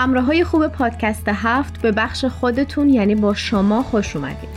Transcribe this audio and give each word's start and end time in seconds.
همراه 0.00 0.24
های 0.24 0.44
خوب 0.44 0.66
پادکست 0.66 1.28
هفت 1.28 1.82
به 1.82 1.92
بخش 1.92 2.24
خودتون 2.24 2.88
یعنی 2.88 3.14
با 3.14 3.34
شما 3.34 3.82
خوش 3.82 4.16
اومدید. 4.16 4.48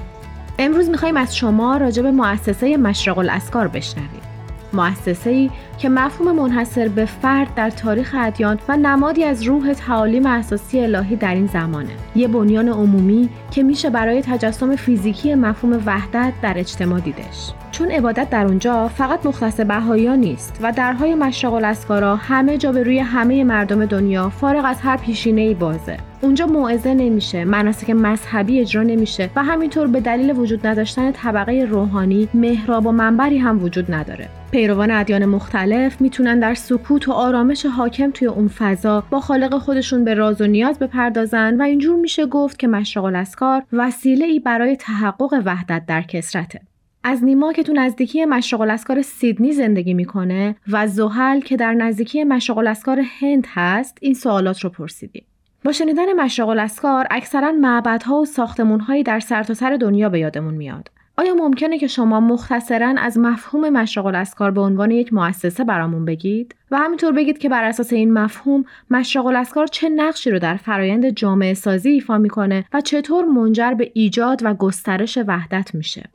امروز 0.60 0.89
می‌خوایم 0.89 1.18
از 1.18 1.36
شما 1.36 1.78
راجع 1.78 2.02
به 2.02 2.12
مؤسسه 2.12 2.77
مشرق 2.77 3.18
الاسکار 3.18 3.68
بشنویم. 3.68 4.32
مؤسسه 4.76 5.30
ای 5.30 5.50
که 5.78 5.90
مفهوم 5.90 6.36
منحصر 6.36 6.88
به 6.88 7.05
فرد 7.05 7.55
در 7.55 7.70
تاریخ 7.70 8.16
ادیان 8.20 8.60
و 8.68 8.78
نمادی 8.78 9.23
از 9.23 9.44
روح 9.44 9.73
تعالیم 9.73 10.26
اساسی 10.26 10.80
الهی 10.80 11.16
در 11.16 11.36
این 11.36 11.48
زمانه. 11.48 11.90
یه 12.16 12.28
بنیان 12.28 12.70
عمومی 12.70 13.30
که 13.52 13.64
میشه 13.64 13.90
برای 13.90 14.22
تجسم 14.22 14.76
فیزیکی 14.76 15.36
مفهوم 15.36 15.84
وحدت 15.86 16.34
در 16.41 16.54
اجتماع 16.58 17.00
دیدش. 17.00 17.52
چون 17.72 17.91
عبادت 17.91 18.30
در 18.30 18.45
اونجا 18.45 18.88
فقط 18.88 19.26
مختص 19.26 19.59
بهایی 19.59 20.17
نیست 20.17 20.59
و 20.62 20.72
درهای 20.72 21.16
مشرق 21.16 21.53
الاسکارا 21.53 22.16
همه 22.16 22.58
جا 22.58 22.72
به 22.72 22.84
روی 22.84 23.00
همه 23.00 23.44
مردم 23.44 23.86
دنیا 23.86 24.30
فارغ 24.30 24.66
از 24.66 24.81
هر 24.81 24.98
پیشینه 24.98 25.42
ای 25.42 25.53
بازه. 25.53 25.98
اونجا 26.23 26.45
موعظه 26.45 26.94
نمیشه 26.94 27.45
مناسک 27.45 27.90
مذهبی 27.90 28.59
اجرا 28.59 28.84
نمیشه 28.84 29.30
و 29.36 29.44
همینطور 29.44 29.88
به 29.88 30.00
دلیل 30.00 30.31
وجود 30.31 30.68
نداشتن 30.68 31.12
طبقه 31.12 31.68
روحانی 31.70 32.30
محراب 32.34 32.86
و 32.86 32.91
منبری 32.91 33.38
هم 33.38 33.64
وجود 33.64 33.91
نداره. 33.91 34.30
پیروان 34.52 34.91
ادیان 34.91 35.26
مختلف 35.26 36.02
می‌تونن 36.02 36.40
در 36.40 36.54
سکوت 36.54 37.08
و 37.08 37.12
آرامش 37.12 37.66
حاکم 37.66 38.12
توی 38.12 38.28
اون 38.28 38.48
فضا 38.48 39.04
با 39.09 39.20
خالق 39.20 39.58
خودشون 39.58 40.04
به 40.04 40.14
راز 40.14 40.41
و 40.41 40.48
نیاز 40.48 40.80
بپردازن 40.80 41.62
و 41.62 41.64
اینجور 41.64 41.95
میشه 41.95 42.26
گفت 42.26 42.59
که 42.59 42.67
مشرق 42.67 43.03
الاسکار 43.03 43.64
وسیله 43.73 44.26
ای 44.26 44.40
برای 44.40 44.76
تحقق 44.76 45.42
وحدت 45.45 45.86
در 45.88 46.02
کسرته. 46.02 46.62
از 47.03 47.23
نیما 47.23 47.53
که 47.53 47.64
تو 47.64 47.73
نزدیکی 47.73 48.26
مشرق 48.26 48.62
الاسکار 48.62 49.02
سیدنی 49.02 49.52
زندگی 49.52 49.94
می‌کنه 49.94 50.56
و 50.72 50.88
زحل 50.88 51.40
که 51.40 51.58
در 51.58 51.73
نزدیکی 51.73 52.23
مشرق 52.23 52.58
الاسکار 52.58 53.02
هند 53.19 53.47
هست 53.53 53.97
این 54.02 54.14
سوالات 54.14 54.59
رو 54.59 54.69
پرسیدیم. 54.69 55.23
با 55.66 55.72
شنیدن 55.72 56.14
مشرق‌الاذکار 56.14 57.08
اکثرا 57.11 57.52
معبدها 57.52 58.16
و 58.16 58.25
ساختمونهایی 58.25 59.03
در 59.03 59.19
سرتاسر 59.19 59.53
سر 59.53 59.78
دنیا 59.78 60.09
به 60.09 60.19
یادمون 60.19 60.53
میاد. 60.53 60.92
آیا 61.17 61.33
ممکنه 61.33 61.80
که 61.80 61.88
شما 61.88 62.19
مختصرا 62.19 62.95
از 62.97 63.17
مفهوم 63.17 63.69
مشرق‌الاذکار 63.69 64.52
به 64.52 64.61
عنوان 64.61 64.91
یک 64.91 65.14
مؤسسه 65.14 65.64
برامون 65.64 66.06
بگید؟ 66.06 66.56
و 66.72 66.78
همینطور 66.78 67.11
بگید 67.11 67.38
که 67.38 67.50
بر 67.50 67.64
اساس 67.64 67.94
این 67.94 68.14
مفهوم 68.14 68.66
مشرق‌الاذکار 68.92 69.67
چه 69.67 69.89
نقشی 69.89 70.31
رو 70.31 70.39
در 70.39 70.56
فرایند 70.56 71.09
جامعه 71.09 71.53
سازی 71.53 71.89
ایفا 71.89 72.17
می‌کنه 72.17 72.66
و 72.73 72.81
چطور 72.81 73.25
منجر 73.25 73.73
به 73.73 73.91
ایجاد 73.94 74.41
و 74.44 74.53
گسترش 74.53 75.17
وحدت 75.28 75.75
میشه؟ 75.75 76.09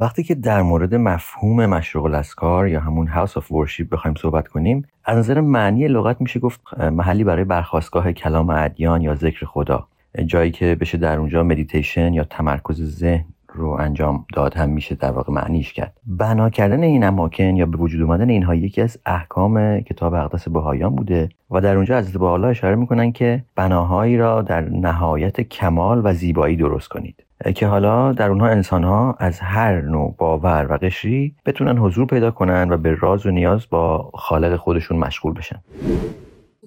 وقتی 0.00 0.22
که 0.22 0.34
در 0.34 0.62
مورد 0.62 0.94
مفهوم 0.94 1.66
مشرق‌الاذکار 1.66 2.68
یا 2.68 2.80
همون 2.80 3.08
House 3.08 3.36
of 3.36 3.52
Worship 3.52 3.90
بخوایم 3.90 4.14
صحبت 4.14 4.48
کنیم 4.48 4.84
از 5.04 5.18
نظر 5.18 5.40
معنی 5.40 5.88
لغت 5.88 6.20
میشه 6.20 6.40
گفت 6.40 6.60
محلی 6.78 7.24
برای 7.24 7.44
برخاستگاه 7.44 8.12
کلام 8.12 8.50
ادیان 8.50 9.00
یا 9.00 9.14
ذکر 9.14 9.46
خدا. 9.46 9.86
جایی 10.26 10.50
که 10.50 10.76
بشه 10.80 10.98
در 10.98 11.18
اونجا 11.18 11.42
مدیتیشن 11.42 12.14
یا 12.14 12.24
تمرکز 12.24 12.98
ذهن 12.98 13.24
رو 13.54 13.68
انجام 13.68 14.24
داد 14.34 14.54
هم 14.54 14.70
میشه 14.70 14.94
در 14.94 15.10
واقع 15.10 15.32
معنیش 15.32 15.72
کرد. 15.72 15.92
بنا 16.06 16.50
کردن 16.50 16.82
این 16.82 17.04
اماکن 17.04 17.56
یا 17.56 17.66
به 17.66 17.76
وجود 17.76 18.02
اومدن 18.02 18.30
اینها 18.30 18.54
یکی 18.54 18.82
از 18.82 18.98
احکام 19.06 19.80
کتاب 19.80 20.14
اقدس 20.14 20.48
بهایان 20.48 20.96
بوده 20.96 21.28
و 21.50 21.60
در 21.60 21.76
اونجا 21.76 21.96
از 21.96 22.12
بالا 22.12 22.48
اشاره 22.48 22.76
می‌کنن 22.76 23.12
که 23.12 23.44
بناهایی 23.56 24.16
را 24.16 24.42
در 24.42 24.60
نهایت 24.60 25.40
کمال 25.40 26.00
و 26.04 26.14
زیبایی 26.14 26.56
درست 26.56 26.88
کنید. 26.88 27.24
که 27.54 27.66
حالا 27.66 28.12
در 28.12 28.30
اونها 28.30 28.48
انسان 28.48 28.84
ها 28.84 29.16
از 29.18 29.40
هر 29.40 29.80
نوع 29.80 30.14
باور 30.18 30.66
و 30.70 30.76
قشری 30.76 31.34
بتونن 31.46 31.78
حضور 31.78 32.06
پیدا 32.06 32.30
کنن 32.30 32.72
و 32.72 32.76
به 32.76 32.94
راز 33.00 33.26
و 33.26 33.30
نیاز 33.30 33.66
با 33.70 34.10
خالق 34.14 34.56
خودشون 34.56 34.98
مشغول 34.98 35.34
بشن. 35.34 35.60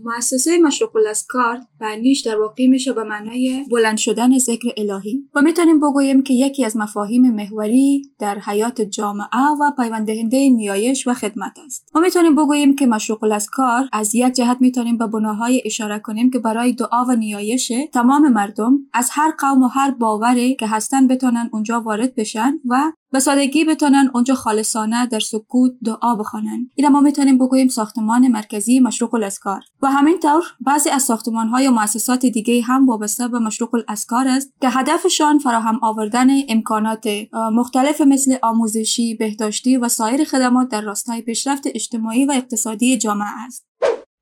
مؤسسه 0.05 0.57
مشروق 0.57 0.95
الاسکار 0.95 1.59
بنیش 1.79 2.22
در 2.22 2.39
واقع 2.39 2.67
میشه 2.67 2.94
به 2.94 3.03
معنای 3.03 3.66
بلند 3.72 3.97
شدن 3.97 4.38
ذکر 4.38 4.67
الهی. 4.78 5.29
و 5.35 5.41
می‌تونیم 5.41 5.79
بگوییم 5.79 6.23
که 6.23 6.33
یکی 6.33 6.66
از 6.66 6.78
مفاهیم 6.78 7.35
محوری 7.35 8.11
در 8.19 8.39
حیات 8.39 8.81
جامعه 8.81 9.39
و 9.61 9.72
پیوندهنده 9.78 10.50
نیایش 10.50 11.07
و 11.07 11.13
خدمت 11.13 11.59
است. 11.66 11.89
ما 11.95 12.01
می‌تونیم 12.01 12.35
بگوییم 12.35 12.75
که 12.75 12.85
مشروق 12.85 13.23
الاسکار 13.23 13.89
از 13.94 14.16
یک 14.16 14.33
جهت 14.33 14.57
می‌تونیم 14.59 14.97
به 14.97 15.07
بناهای 15.07 15.61
اشاره 15.66 16.00
کنیم 16.00 16.31
که 16.31 16.39
برای 16.39 16.73
دعا 16.73 17.05
و 17.05 17.11
نیایش 17.11 17.72
تمام 17.94 18.29
مردم 18.29 18.79
از 18.94 19.09
هر 19.11 19.33
قوم 19.39 19.63
و 19.63 19.67
هر 19.67 19.91
باوری 19.91 20.55
که 20.55 20.67
هستن 20.67 21.07
بتونن 21.07 21.49
اونجا 21.53 21.81
وارد 21.81 22.16
بشن 22.16 22.59
و 22.69 22.91
به 23.13 23.19
سادگی 23.19 23.66
بتونن 23.66 24.12
اونجا 24.13 24.34
خالصانه 24.34 25.07
در 25.07 25.19
سکوت 25.19 25.72
دعا 25.85 26.16
بخوانن. 26.16 26.69
این 26.75 26.88
ما 26.88 27.01
می‌تونیم 27.01 27.38
بگوییم 27.38 27.68
ساختمان 27.68 28.28
مرکزی 28.28 28.79
مشروق 28.79 29.16
الاسکار. 29.16 29.62
و 29.81 29.88
همینطور 29.88 30.44
بعضی 30.66 30.90
از 30.90 31.03
ساختمان 31.03 31.47
های 31.47 31.68
و 31.68 31.72
مؤسسات 31.72 32.25
دیگه 32.25 32.62
هم 32.62 32.88
وابسته 32.88 33.28
به 33.28 33.40
مشروق 33.40 33.75
الاسکار 33.75 34.28
است 34.28 34.53
که 34.62 34.69
هدفشان 34.69 35.38
فراهم 35.38 35.79
آوردن 35.84 36.28
امکانات 36.50 37.07
مختلف 37.34 38.02
مثل 38.02 38.35
آموزشی 38.41 39.16
بهداشتی 39.16 39.78
و 39.78 39.88
سایر 39.88 40.23
خدمات 40.23 40.69
در 40.69 40.81
راستای 40.81 41.22
پیشرفت 41.22 41.63
اجتماعی 41.75 42.25
و 42.25 42.31
اقتصادی 42.31 42.97
جامعه 42.97 43.46
است. 43.47 43.66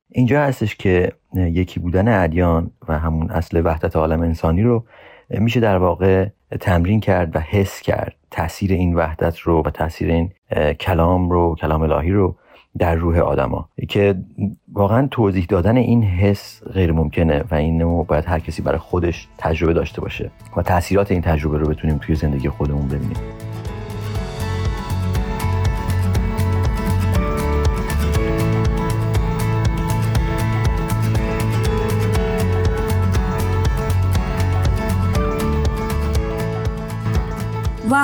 اینجا 0.10 0.42
هستش 0.42 0.76
که 0.76 1.12
یکی 1.36 1.80
بودن 1.80 2.24
ادیان 2.24 2.72
و 2.88 3.00
همون 3.00 3.32
اصل 3.32 3.62
وحدت 3.66 3.96
عالم 3.96 4.22
انسانی 4.22 4.64
رو 4.64 4.86
میشه 5.30 5.60
در 5.60 5.78
واقع 5.78 6.28
تمرین 6.60 7.00
کرد 7.00 7.36
و 7.36 7.40
حس 7.40 7.82
کرد 7.82 8.16
تاثیر 8.32 8.72
این 8.72 8.96
وحدت 8.96 9.40
رو 9.40 9.64
و 9.66 9.70
تاثیر 9.70 10.12
این 10.12 10.32
کلام 10.74 11.30
رو 11.30 11.56
کلام 11.56 11.82
الهی 11.82 12.12
رو 12.12 12.36
در 12.78 12.96
روح 12.96 13.20
آدما. 13.20 13.70
که 13.90 14.16
واقعا 14.74 15.08
توضیح 15.12 15.46
دادن 15.50 15.78
این 15.78 16.04
حس 16.04 16.64
غیر 16.74 16.92
ممکنه 16.92 17.44
و 17.52 17.56
اینو 17.56 18.04
باید 18.04 18.26
هر 18.26 18.40
کسی 18.40 18.62
برای 18.62 18.80
خودش 18.80 19.28
تجربه 19.38 19.74
داشته 19.74 20.02
باشه 20.02 20.32
و 20.58 20.62
تاثیرات 20.62 21.12
این 21.12 21.22
تجربه 21.22 21.58
رو 21.58 21.68
بتونیم 21.68 21.98
توی 21.98 22.16
زندگی 22.16 22.50
خودمون 22.50 22.88
ببینیم. 22.88 23.18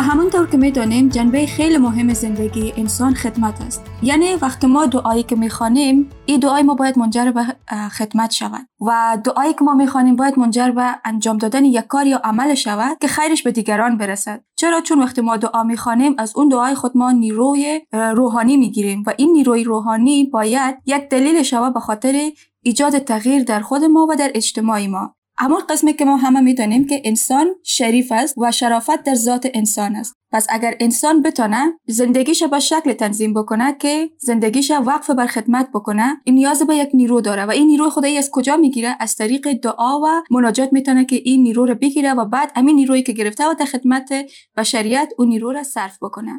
همونطور 0.01 0.47
که 0.47 0.57
می‌دانیم 0.57 1.09
جنبه 1.09 1.45
خیلی 1.45 1.77
مهم 1.77 2.13
زندگی 2.13 2.73
انسان 2.77 3.13
خدمت 3.13 3.61
است. 3.61 3.83
یعنی 4.03 4.35
وقتی 4.35 4.67
ما 4.67 4.85
دعایی 4.85 5.23
که 5.23 5.35
می‌خوانیم 5.35 6.09
این 6.25 6.39
دعای 6.39 6.63
ما 6.63 6.75
باید 6.75 6.99
منجر 6.99 7.31
به 7.31 7.45
خدمت 7.89 8.31
شود. 8.31 8.67
و 8.81 9.17
دعایی 9.23 9.53
که 9.53 9.63
ما 9.63 9.73
می‌خوانیم 9.73 10.15
باید 10.15 10.39
منجر 10.39 10.71
به 10.71 10.95
انجام 11.05 11.37
دادن 11.37 11.65
یک 11.65 11.87
کار 11.87 12.07
یا 12.07 12.21
عمل 12.23 12.53
شود 12.53 12.97
که 13.01 13.07
خیرش 13.07 13.43
به 13.43 13.51
دیگران 13.51 13.97
برسد. 13.97 14.43
چرا؟ 14.55 14.81
چون 14.81 14.99
وقتی 14.99 15.21
ما 15.21 15.37
دعا 15.37 15.63
می‌خوانیم 15.63 16.15
از 16.17 16.33
اون 16.35 16.49
دعای 16.49 16.75
خود 16.75 16.97
ما 16.97 17.11
نیروی 17.11 17.81
روحانی 17.91 18.57
می‌گیریم. 18.57 19.03
و 19.07 19.13
این 19.17 19.31
نیروی 19.31 19.63
روحانی 19.63 20.23
باید 20.23 20.75
یک 20.85 21.09
دلیل 21.09 21.43
شود 21.43 21.73
به 21.73 21.79
خاطر 21.79 22.31
ایجاد 22.63 22.99
تغییر 22.99 23.43
در 23.43 23.59
خود 23.59 23.83
ما 23.83 24.07
و 24.09 24.15
در 24.15 24.31
اجتماع 24.35 24.87
ما. 24.87 25.13
اما 25.39 25.59
قسمی 25.69 25.93
که 25.93 26.05
ما 26.05 26.15
همه 26.15 26.41
می‌دانیم 26.41 26.87
که 26.87 27.01
انسان 27.05 27.47
شریف 27.63 28.11
است 28.11 28.37
و 28.37 28.51
شرافت 28.51 29.03
در 29.03 29.15
ذات 29.15 29.47
انسان 29.53 29.95
است. 29.95 30.15
پس 30.31 30.47
اگر 30.49 30.75
انسان 30.79 31.21
بتونه 31.21 31.73
زندگیش 31.87 32.43
به 32.43 32.59
شکل 32.59 32.93
تنظیم 32.93 33.33
بکنه 33.33 33.75
که 33.79 34.09
زندگیش 34.17 34.71
وقف 34.71 35.09
بر 35.09 35.27
خدمت 35.27 35.69
بکنه 35.73 36.21
این 36.23 36.35
نیاز 36.35 36.67
به 36.67 36.75
یک 36.75 36.89
نیرو 36.93 37.21
داره 37.21 37.45
و 37.45 37.51
این 37.51 37.67
نیرو 37.67 37.89
خدایی 37.89 38.17
از 38.17 38.29
کجا 38.31 38.57
می‌گیره؟ 38.57 38.95
از 38.99 39.15
طریق 39.15 39.53
دعا 39.53 39.99
و 39.99 40.05
مناجات 40.31 40.73
می‌تونه 40.73 41.05
که 41.05 41.15
این 41.15 41.43
نیرو 41.43 41.65
رو 41.65 41.75
بگیره 41.75 42.13
و 42.13 42.25
بعد 42.25 42.51
همین 42.55 42.75
نیرویی 42.75 43.03
که 43.03 43.13
گرفته 43.13 43.43
و 43.49 43.53
در 43.59 43.65
خدمت 43.65 44.13
بشریت 44.57 45.13
اون 45.17 45.27
نیرو 45.27 45.51
رو 45.51 45.63
صرف 45.63 45.97
بکنه. 46.01 46.31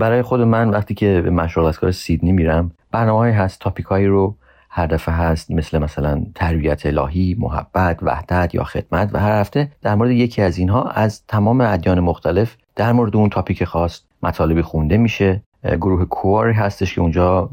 برای 0.00 0.22
خود 0.22 0.40
من 0.40 0.70
وقتی 0.70 0.94
که 0.94 1.20
به 1.24 1.30
مشغول 1.30 1.64
از 1.64 1.78
کار 1.78 1.92
سیدنی 1.92 2.32
میرم 2.32 2.70
برنامه 2.92 3.32
هست 3.32 3.60
تاپیکایی 3.60 4.06
رو 4.06 4.36
هر 4.72 5.00
هست 5.08 5.50
مثل 5.50 5.78
مثلا 5.78 6.26
تربیت 6.34 6.86
الهی، 6.86 7.36
محبت، 7.38 8.02
وحدت 8.02 8.54
یا 8.54 8.64
خدمت 8.64 9.10
و 9.12 9.18
هر 9.18 9.40
هفته 9.40 9.72
در 9.82 9.94
مورد 9.94 10.10
یکی 10.10 10.42
از 10.42 10.58
اینها 10.58 10.82
از 10.82 11.26
تمام 11.26 11.60
ادیان 11.60 12.00
مختلف 12.00 12.56
در 12.76 12.92
مورد 12.92 13.16
اون 13.16 13.30
تاپیک 13.30 13.64
خاص 13.64 14.00
مطالبی 14.22 14.62
خونده 14.62 14.96
میشه. 14.96 15.42
گروه 15.64 16.04
کواری 16.04 16.52
هستش 16.52 16.94
که 16.94 17.00
اونجا 17.00 17.48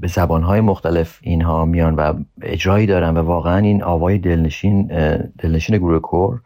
به 0.00 0.08
زبانهای 0.08 0.60
مختلف 0.60 1.18
اینها 1.22 1.64
میان 1.64 1.94
و 1.94 2.12
اجرایی 2.42 2.86
دارن 2.86 3.16
و 3.16 3.22
واقعا 3.22 3.58
این 3.58 3.82
آوای 3.82 4.18
دلنشین 4.18 4.86
دلنشین 5.38 5.76
گروه 5.76 5.98
کور 5.98 6.40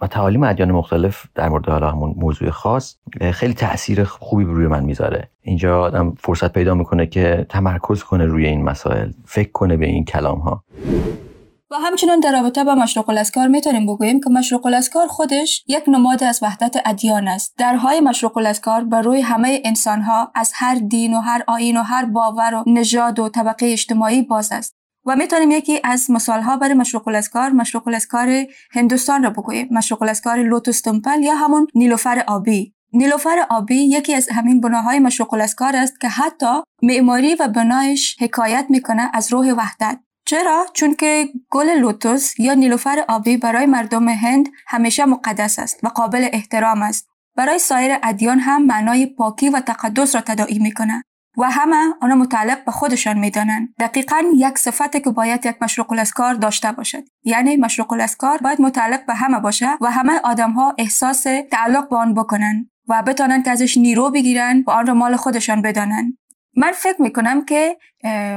و 0.00 0.06
تعالیم 0.10 0.42
ادیان 0.42 0.72
مختلف 0.72 1.26
در 1.34 1.48
مورد 1.48 1.68
حالا 1.68 1.90
همون 1.90 2.14
موضوع 2.16 2.50
خاص 2.50 2.96
خیلی 3.32 3.54
تاثیر 3.54 4.04
خوبی 4.04 4.44
روی 4.44 4.66
من 4.66 4.84
می‌ذاره. 4.84 5.28
اینجا 5.42 5.80
آدم 5.80 6.14
فرصت 6.18 6.52
پیدا 6.52 6.74
می‌کنه 6.74 7.06
که 7.06 7.46
تمرکز 7.48 8.02
کنه 8.02 8.24
روی 8.24 8.46
این 8.46 8.64
مسائل 8.64 9.10
فکر 9.24 9.52
کنه 9.52 9.76
به 9.76 9.86
این 9.86 10.04
کلام 10.04 10.38
ها 10.38 10.64
و 11.72 11.74
همچنان 11.74 12.20
در 12.20 12.32
رابطه 12.32 12.64
با 12.64 12.74
مشروق 12.74 13.10
الاسکار 13.10 13.48
می‌تونیم 13.48 13.86
بگوییم 13.86 14.20
که 14.20 14.30
مشروق 14.30 14.66
الاسکار 14.66 15.06
خودش 15.06 15.64
یک 15.66 15.84
نماد 15.88 16.24
از 16.24 16.38
وحدت 16.42 16.76
ادیان 16.84 17.28
است. 17.28 17.54
درهای 17.58 18.00
مشروق 18.00 18.38
الاسکار 18.38 18.84
بر 18.84 19.02
روی 19.02 19.20
همه 19.20 19.62
انسانها 19.64 20.32
از 20.34 20.52
هر 20.54 20.74
دین 20.74 21.14
و 21.14 21.20
هر 21.20 21.44
آیین 21.46 21.76
و 21.76 21.82
هر 21.82 22.04
باور 22.04 22.54
و 22.54 22.64
نژاد 22.66 23.18
و 23.18 23.28
طبقه 23.28 23.66
اجتماعی 23.66 24.22
باز 24.22 24.52
است. 24.52 24.74
و 25.06 25.16
می‌تونیم 25.16 25.50
یکی 25.50 25.80
از 25.84 26.10
مثال 26.10 26.40
ها 26.40 26.56
برای 26.56 26.74
مشروق 26.74 27.08
الاسکار 27.08 27.50
مشروق 27.50 27.88
الاسکار 27.88 28.44
هندوستان 28.70 29.22
را 29.22 29.30
بگوییم. 29.30 29.68
مشروق 29.70 30.02
الاسکار 30.02 30.36
لوتوس 30.36 30.80
تمپل 30.80 31.22
یا 31.22 31.34
همون 31.34 31.66
نیلوفر 31.74 32.24
آبی. 32.26 32.74
نیلوفر 32.92 33.46
آبی 33.50 33.76
یکی 33.76 34.14
از 34.14 34.28
همین 34.28 34.60
بناهای 34.60 34.98
مشروق 34.98 35.34
الاسکار 35.34 35.76
است 35.76 36.00
که 36.00 36.08
حتی 36.08 36.62
معماری 36.82 37.34
و 37.34 37.48
بنایش 37.48 38.16
حکایت 38.20 38.66
می‌کنه 38.68 39.10
از 39.14 39.32
روح 39.32 39.52
وحدت. 39.52 39.98
چرا؟ 40.24 40.66
چون 40.72 40.94
که 40.94 41.28
گل 41.50 41.70
لوتوس 41.70 42.40
یا 42.40 42.54
نیلوفر 42.54 43.04
آبی 43.08 43.36
برای 43.36 43.66
مردم 43.66 44.08
هند 44.08 44.48
همیشه 44.66 45.04
مقدس 45.04 45.58
است 45.58 45.84
و 45.84 45.88
قابل 45.88 46.28
احترام 46.32 46.82
است. 46.82 47.08
برای 47.36 47.58
سایر 47.58 47.96
ادیان 48.02 48.38
هم 48.38 48.66
معنای 48.66 49.06
پاکی 49.06 49.48
و 49.48 49.60
تقدس 49.60 50.14
را 50.14 50.20
تداعی 50.20 50.58
می‌کنه 50.58 51.02
و 51.38 51.50
همه 51.50 51.94
آنها 52.00 52.16
متعلق 52.16 52.64
به 52.64 52.72
خودشان 52.72 53.18
می‌دانند 53.18 53.68
دقیقا 53.80 54.24
یک 54.36 54.58
صفتی 54.58 55.00
که 55.00 55.10
باید 55.10 55.46
یک 55.46 55.56
مشروق 55.62 55.92
الاسکار 55.92 56.34
داشته 56.34 56.72
باشد 56.72 57.04
یعنی 57.24 57.56
مشروق 57.56 57.92
الاسکار 57.92 58.38
باید 58.38 58.60
متعلق 58.60 59.06
به 59.06 59.14
همه 59.14 59.40
باشه 59.40 59.68
و 59.80 59.90
همه 59.90 60.20
آدم 60.24 60.50
ها 60.50 60.74
احساس 60.78 61.26
تعلق 61.50 61.88
به 61.88 61.96
آن 61.96 62.14
بکنن 62.14 62.70
و 62.88 63.02
بتانند 63.02 63.44
که 63.44 63.50
ازش 63.50 63.78
نیرو 63.78 64.10
بگیرن 64.10 64.64
و 64.66 64.70
آن 64.70 64.86
را 64.86 64.94
مال 64.94 65.16
خودشان 65.16 65.62
بدانند 65.62 66.18
من 66.56 66.72
فکر 66.74 67.02
می‌کنم 67.02 67.44
که 67.44 67.76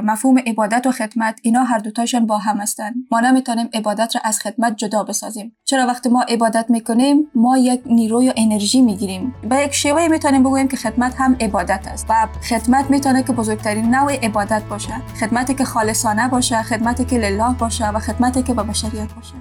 مفهوم 0.04 0.38
عبادت 0.38 0.86
و 0.86 0.92
خدمت 0.92 1.38
اینا 1.42 1.64
هر 1.64 1.78
دوتاشون 1.78 2.26
با 2.26 2.38
هم 2.38 2.56
هستن. 2.56 2.92
ما 3.10 3.20
نمی‌تونیم 3.20 3.68
عبادت 3.74 4.16
را 4.16 4.20
از 4.24 4.40
خدمت 4.40 4.76
جدا 4.76 5.02
بسازیم. 5.04 5.56
چرا 5.64 5.86
وقتی 5.86 6.08
ما 6.08 6.22
عبادت 6.22 6.66
می‌کنیم 6.68 7.30
ما 7.34 7.58
یک 7.58 7.82
نیرو 7.86 8.22
یا 8.22 8.32
انرژی 8.36 8.82
می‌گیریم. 8.82 9.34
به 9.48 9.56
یک 9.56 9.74
شیوه 9.74 10.08
می‌تونیم 10.08 10.42
بگوییم 10.42 10.68
که 10.68 10.76
خدمت 10.76 11.14
هم 11.18 11.36
عبادت 11.40 11.88
است 11.88 12.06
و 12.08 12.28
خدمت 12.48 12.90
می‌تونه 12.90 13.22
که 13.22 13.32
بزرگترین 13.32 13.94
نوع 13.94 14.24
عبادت 14.24 14.62
باشه. 14.62 14.92
خدمتی 15.20 15.54
که 15.54 15.64
خالصانه 15.64 16.28
باشه 16.28 16.62
خدمتی 16.62 17.04
که 17.04 17.18
لله 17.18 17.54
باشه 17.58 17.88
و 17.88 17.98
خدمتی 17.98 18.42
که 18.42 18.54
به 18.54 18.62
بشریت 18.62 19.12
باشه. 19.14 19.34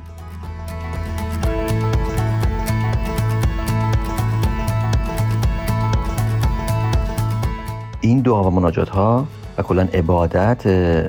این 8.05 8.19
دعا 8.19 8.43
و 8.43 8.49
مناجات 8.49 8.89
ها 8.89 9.27
و 9.57 9.61
کلا 9.61 9.87
عبادت 9.93 10.67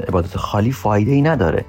عبادت 0.08 0.36
خالی 0.36 0.72
فایده 0.72 1.12
ای 1.12 1.22
نداره. 1.22 1.64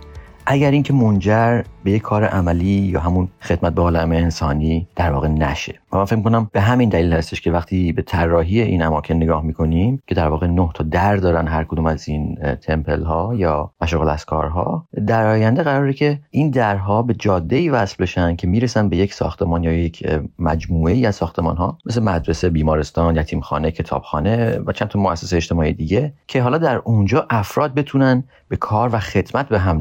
اگر 0.46 0.72
اینکه 0.72 0.94
منجر 0.94 1.64
به 1.88 1.94
یک 1.94 2.02
کار 2.02 2.24
عملی 2.24 2.66
یا 2.66 3.00
همون 3.00 3.28
خدمت 3.42 3.74
به 3.74 3.82
عالم 3.82 4.12
انسانی 4.12 4.88
در 4.96 5.12
واقع 5.12 5.28
نشه. 5.28 5.76
و 5.92 5.98
من 5.98 6.06
فکر 6.06 6.22
کنم 6.22 6.50
به 6.52 6.62
همین 6.62 6.90
دلیل 6.90 7.14
هستش 7.14 7.42
که 7.42 7.52
وقتی 7.52 7.92
به 7.92 8.02
طراحی 8.02 8.62
این 8.62 8.84
اماکن 8.84 9.14
نگاه 9.14 9.44
می‌کنیم 9.44 10.04
که 10.08 10.16
در 10.16 10.28
واقع 10.28 10.48
نه 10.48 10.70
تا 10.74 10.84
در 10.84 11.16
دارن 11.16 11.48
هر 11.48 11.64
کدوم 11.64 11.86
از 11.86 12.10
این 12.10 12.36
تمپل 12.62 13.04
ها 13.04 13.36
یا 13.36 13.72
مشاغل 13.82 14.10
اسکار 14.10 14.46
ها 14.48 14.88
در 15.08 15.28
آینده 15.28 15.64
قراره 15.64 15.94
که 15.94 16.20
این 16.30 16.50
درها 16.50 17.02
به 17.02 17.14
جاده 17.14 17.56
ای 17.56 17.70
وصل 17.70 17.96
بشن 18.00 18.36
که 18.36 18.48
می‌رسن 18.48 18.90
به 18.90 18.98
یک 18.98 19.14
ساختمان 19.14 19.64
یا 19.64 19.74
یک 19.74 20.20
مجموعه 20.40 20.94
ای 20.94 21.06
از 21.06 21.16
ساختمان 21.16 21.58
ها 21.58 21.78
مثل 21.86 22.04
مدرسه 22.04 22.50
بیمارستان 22.50 23.16
یتیمخانه 23.16 23.72
کتابخانه 23.72 24.60
و 24.66 24.72
چند 24.72 24.88
تا 24.88 25.00
مؤسسه 25.00 25.36
اجتماعی 25.36 25.74
دیگه 25.74 26.14
که 26.28 26.42
حالا 26.42 26.58
در 26.58 26.76
اونجا 26.76 27.28
افراد 27.30 27.74
بتونن 27.74 28.24
به 28.50 28.56
کار 28.56 28.90
و 28.94 29.00
خدمت 29.00 29.50
به 29.50 29.60
هم 29.60 29.78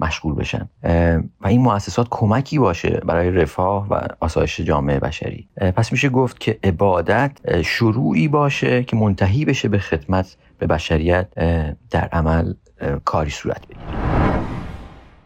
مشغول 0.00 0.34
بشن. 0.34 0.68
و 1.40 1.48
این 1.48 1.60
مؤسسات 1.60 2.06
کمکی 2.10 2.58
باشه 2.58 3.00
برای 3.06 3.30
رفاه 3.30 3.88
و 3.88 4.00
آسایش 4.20 4.60
جامعه 4.60 4.98
بشری. 4.98 5.48
پس 5.76 5.92
میشه 5.92 6.08
گفت 6.08 6.40
که 6.40 6.58
عبادت 6.64 7.62
شروعی 7.62 8.28
باشه 8.28 8.82
که 8.84 8.96
منتهی 8.96 9.44
بشه 9.44 9.68
به 9.68 9.78
خدمت 9.78 10.36
به 10.58 10.66
بشریت 10.66 11.28
در 11.90 12.08
عمل 12.12 12.54
کاری 13.04 13.30
صورت 13.30 13.66
بگیره. 13.66 13.80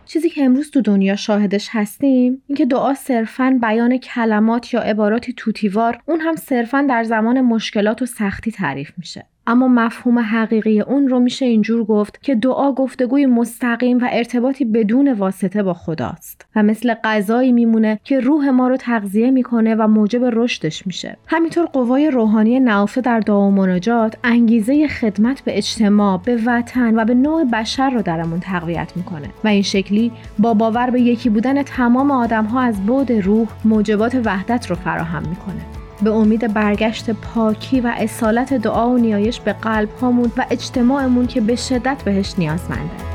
چیزی 0.07 0.31
که 0.31 0.45
امروز 0.45 0.71
تو 0.71 0.81
دنیا 0.81 1.17
شاهدش 1.17 1.69
هستیم 1.73 2.43
اینکه 2.47 2.67
دعا 2.67 2.95
صرفا 2.95 3.59
بیان 3.63 3.99
کلمات 3.99 4.75
یا 4.75 4.81
عباراتی 4.81 5.33
توتیوار 5.33 5.99
اون 6.07 6.21
هم 6.21 6.37
صرفا 6.37 6.87
در 6.89 7.05
زمان 7.05 7.41
مشکلات 7.41 8.03
و 8.03 8.07
سختی 8.07 8.51
تعریف 8.51 8.93
میشه. 8.97 9.27
اما 9.47 9.69
مفهوم 9.69 10.19
حقیقی 10.19 10.81
اون 10.81 11.09
رو 11.09 11.21
میشه 11.21 11.47
اینجور 11.47 11.85
گفت 11.85 12.23
که 12.23 12.35
دعا 12.35 12.73
گفتگوی 12.73 13.27
مستقیم 13.27 13.99
و 13.99 14.09
ارتباطی 14.13 14.65
بدون 14.65 15.13
واسطه 15.13 15.63
با 15.63 15.75
خداست. 15.75 16.47
و 16.57 16.63
مثل 16.63 16.95
غذایی 16.95 17.53
میمونه 17.53 18.01
که 18.05 18.21
روح 18.21 18.49
ما 18.49 18.69
رو 18.69 18.77
تغذیه 18.77 19.31
می‌کنه 19.31 19.75
و 19.75 19.87
موجب 19.87 20.21
رشدش 20.25 20.87
میشه. 20.87 21.17
همینطور 21.27 21.67
قوای 21.67 22.11
روحانی 22.11 22.61
نافه 22.61 23.01
در 23.01 23.21
دعا 23.21 23.49
و 23.49 23.51
مناجات 23.51 24.17
انگیزه 24.25 24.89
خدمت 24.89 25.41
به 25.41 25.57
اجتماع 25.57 26.21
به 26.25 26.39
وطن 26.47 27.01
و 27.01 27.05
به 27.05 27.15
نوع 27.15 27.45
بشر 27.45 27.91
رو 27.91 28.03
درمون 28.03 28.41
تقویت 28.41 28.93
می‌کنه. 28.97 29.29
و 29.45 29.49
این 29.49 29.63
شکلی 29.63 30.13
با 30.39 30.55
باور 30.55 30.91
به 30.91 31.01
یکی 31.01 31.29
بودن 31.29 31.63
تمام 31.63 32.11
آدم 32.11 32.45
ها 32.45 32.61
از 32.61 32.87
بعد 32.87 33.13
روح 33.13 33.49
موجبات 33.65 34.21
وحدت 34.25 34.71
رو 34.71 34.77
فراهم 34.77 35.23
می‌کنه. 35.29 35.84
به 36.05 36.11
امید 36.11 36.55
برگشت 36.55 37.11
پاکی 37.11 37.81
و 37.81 37.93
اصالت 37.97 38.55
دعا 38.55 38.91
و 38.91 38.99
نیایش 38.99 39.41
به 39.41 39.53
قلب 39.53 39.89
هامون 40.01 40.33
و 40.37 40.47
اجتماعمون 40.51 41.27
که 41.27 41.41
به 41.41 41.57
شدت 41.57 42.03
بهش 42.05 42.35
نیازمنده. 42.39 43.14